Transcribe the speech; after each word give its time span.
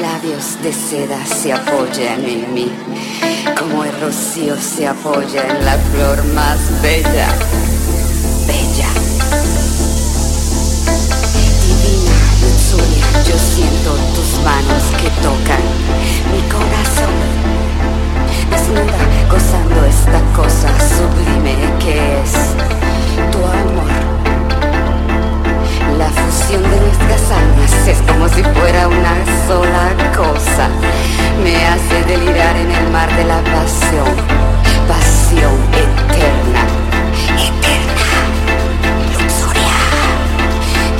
labios 0.00 0.62
de 0.62 0.72
seda 0.72 1.24
se 1.26 1.52
apoyan 1.52 2.24
en 2.24 2.54
mí, 2.54 2.70
como 3.58 3.84
el 3.84 4.00
rocío 4.00 4.56
se 4.56 4.86
apoya 4.86 5.42
en 5.42 5.64
la 5.64 5.76
flor 5.76 6.24
más 6.34 6.58
bella. 6.82 7.28
Bella. 8.46 8.88
Divina 11.66 12.16
luxuria, 12.42 13.06
yo 13.26 13.38
siento 13.38 13.94
tus 14.14 14.40
manos 14.44 14.82
que 15.00 15.10
tocan 15.22 15.62
mi 16.32 16.42
corazón 16.48 17.58
desnuda, 18.50 18.98
gozando 19.30 19.84
esta 19.84 20.20
cosa 20.34 20.68
sublime 20.96 21.56
que 21.78 22.20
es 22.20 22.32
tu 23.32 23.38
amor. 23.38 23.97
La 26.08 26.22
fusión 26.22 26.62
de 26.62 26.80
nuestras 26.80 27.30
almas 27.30 27.86
es 27.86 27.98
como 28.10 28.28
si 28.28 28.42
fuera 28.42 28.88
una 28.88 29.14
sola 29.46 29.90
cosa. 30.16 30.68
Me 31.44 31.54
hace 31.66 32.02
delirar 32.04 32.56
en 32.56 32.70
el 32.70 32.90
mar 32.90 33.14
de 33.14 33.24
la 33.24 33.42
pasión, 33.44 34.08
pasión 34.88 35.52
eterna, 35.74 36.62
eterna, 37.36 38.20
luxuria. 39.12 39.76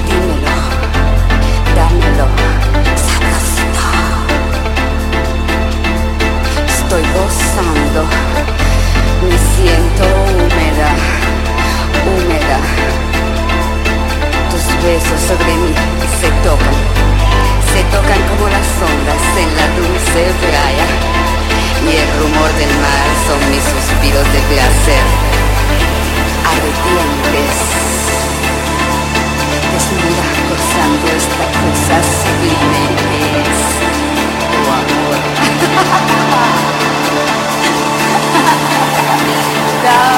Dímelo, 0.04 0.56
dámelo. 1.74 2.26
estoy 6.68 7.02
gozando, 7.16 8.04
me 9.22 9.38
siento 9.56 10.04
húmeda, 10.04 10.90
húmeda. 12.04 13.07
Besos 14.82 15.20
sobre 15.20 15.54
mí 15.56 15.74
se 16.20 16.28
tocan, 16.46 16.76
se 17.72 17.82
tocan 17.90 18.20
como 18.28 18.48
las 18.48 18.68
ondas 18.78 19.22
en 19.36 19.50
la 19.56 19.66
dulce 19.76 20.22
playa. 20.40 20.86
Y 21.82 21.96
el 21.96 22.08
rumor 22.20 22.50
del 22.54 22.72
mar 22.78 23.08
son 23.26 23.40
mis 23.50 23.64
suspiros 23.64 24.26
de 24.32 24.40
placer, 24.50 25.04
ardientes. 26.46 27.54
Desnuda 29.72 30.28
gozando 30.48 31.06
esta 31.16 31.44
cosa 31.58 31.96
sublime 32.22 32.82
es 33.42 33.58
tu 34.50 34.60
amor. 34.78 35.18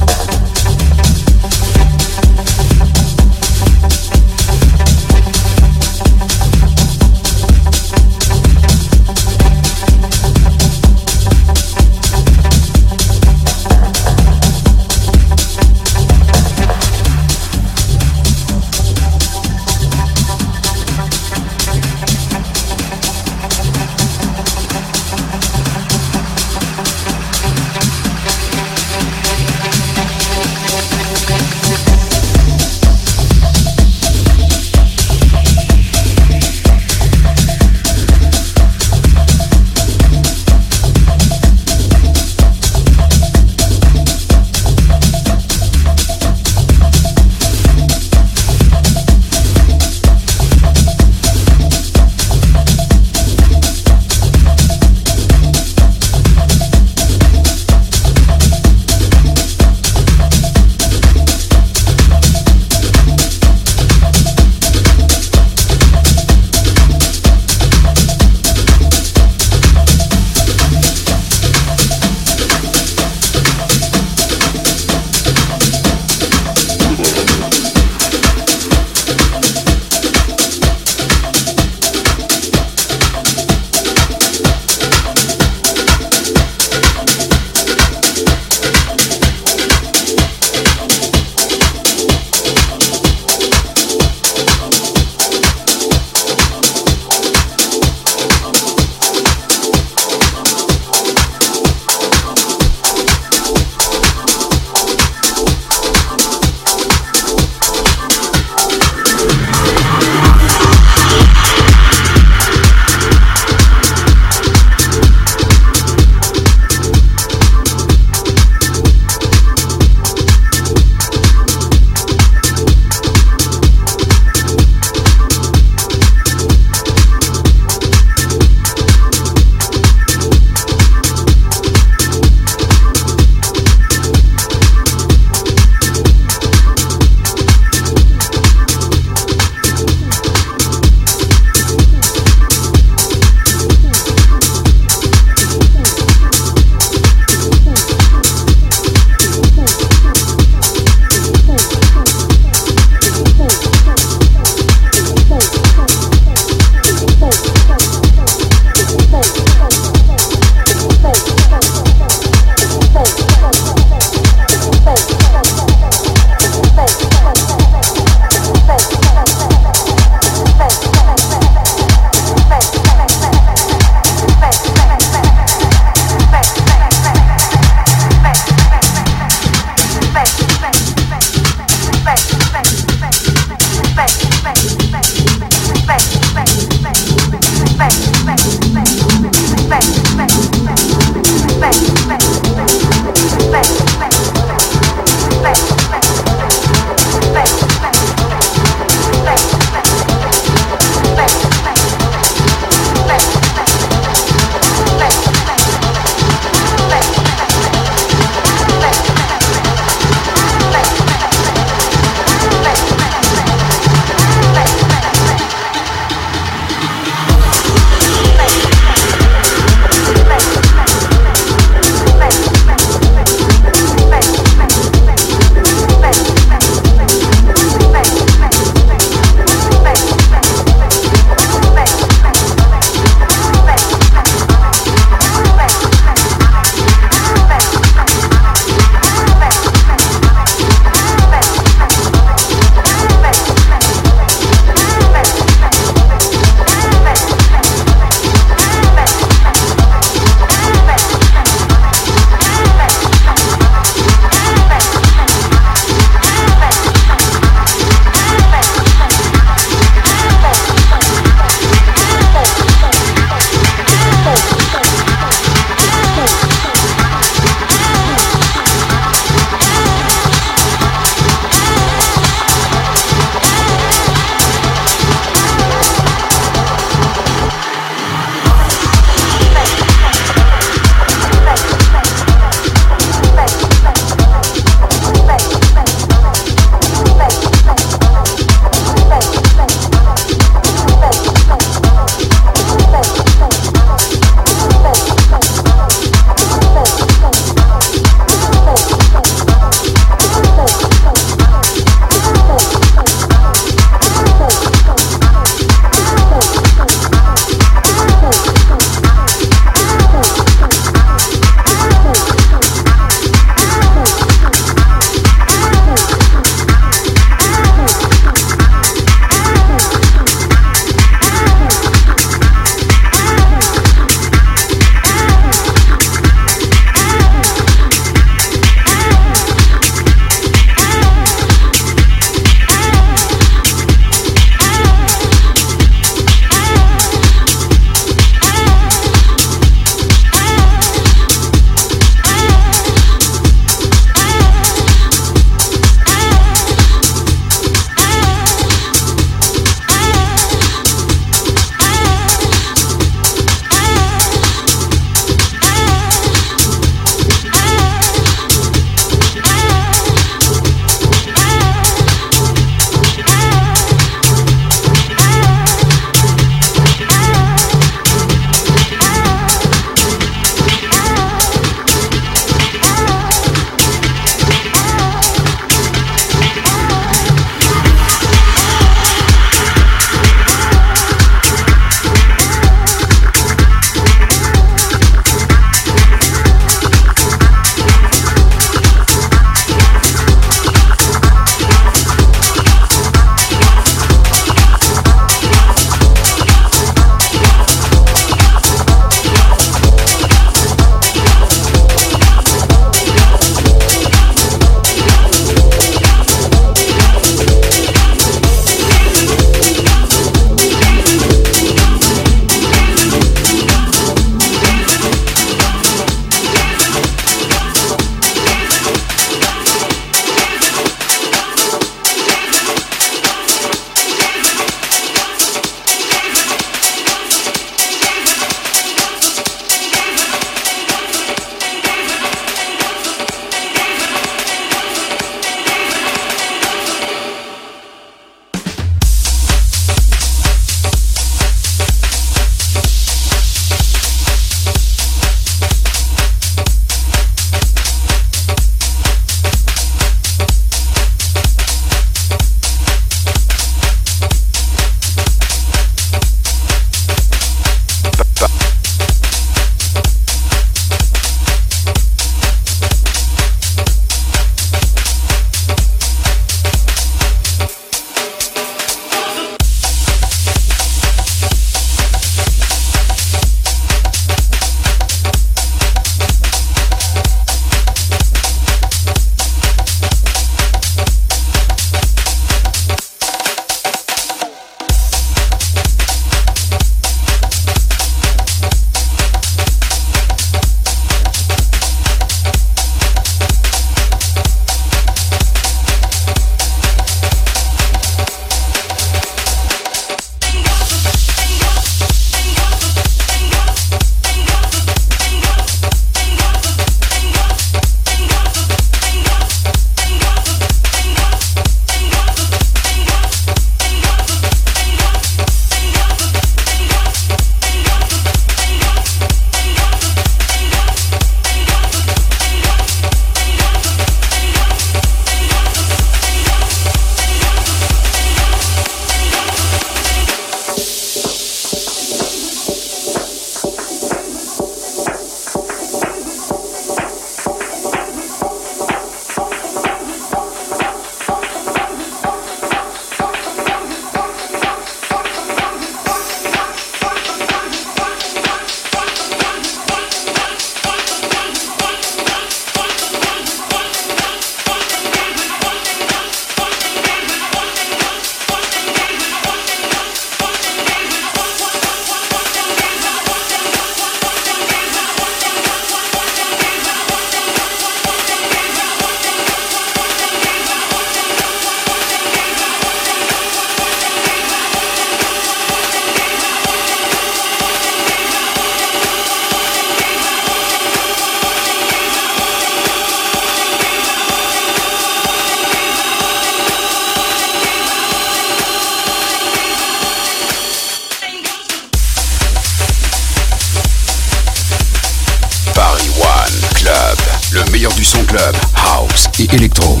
électro. 599.53 600.00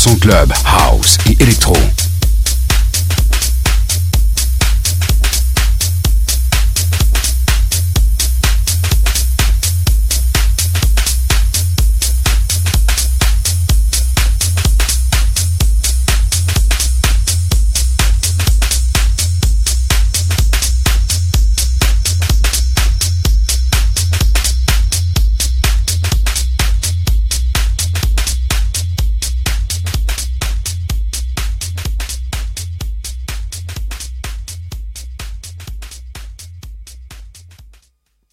son 0.00 0.16
club, 0.16 0.50
house 0.64 1.18
et 1.26 1.42
électro. 1.42 1.74